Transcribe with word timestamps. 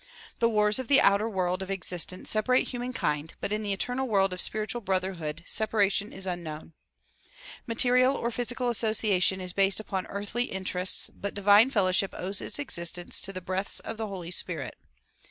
The 0.39 0.49
wars 0.49 0.79
of 0.79 0.87
the 0.87 0.99
outer 0.99 1.29
world 1.29 1.61
of 1.61 1.69
existence 1.69 2.31
separate 2.31 2.69
humankind 2.69 3.35
but 3.39 3.51
in 3.51 3.61
the 3.61 3.71
eternal 3.71 4.07
world 4.07 4.33
of 4.33 4.41
spiritual 4.41 4.81
broth 4.81 5.03
hood 5.03 5.43
separation 5.45 6.11
is 6.11 6.25
unknown. 6.25 6.73
Material 7.67 8.15
or 8.15 8.31
physical 8.31 8.69
association 8.69 9.39
is 9.39 9.53
based 9.53 9.79
upon 9.79 10.07
earthly 10.07 10.45
interests 10.45 11.11
but 11.13 11.35
divine 11.35 11.69
fellowship 11.69 12.15
owes 12.17 12.41
its 12.41 12.57
existence 12.57 13.21
to 13.21 13.31
the 13.31 13.41
breaths 13.41 13.79
of 13.81 13.97
the 13.97 14.07
Holy 14.07 14.31
Spirit. 14.31 14.75